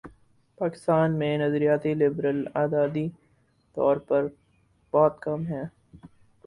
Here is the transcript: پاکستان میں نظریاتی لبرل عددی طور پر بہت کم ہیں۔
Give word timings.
پاکستان 0.57 1.11
میں 1.19 1.37
نظریاتی 1.37 1.93
لبرل 1.93 2.47
عددی 2.53 3.07
طور 3.75 3.97
پر 3.97 4.27
بہت 4.93 5.21
کم 5.21 5.45
ہیں۔ 5.45 5.63